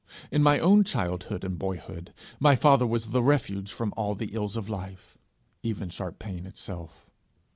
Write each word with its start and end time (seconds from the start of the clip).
In 0.31 0.41
my 0.41 0.57
own 0.57 0.83
childhood 0.83 1.43
and 1.43 1.59
boyhood 1.59 2.11
my 2.39 2.55
father 2.55 2.87
was 2.87 3.11
the 3.11 3.21
refuge 3.21 3.71
from 3.71 3.93
all 3.95 4.15
the 4.15 4.33
ills 4.33 4.55
of 4.57 4.67
life, 4.67 5.15
even 5.61 5.89
sharp 5.89 6.17
pain 6.17 6.47
itself. 6.47 7.07